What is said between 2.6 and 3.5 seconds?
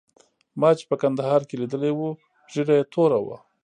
یې توره وه.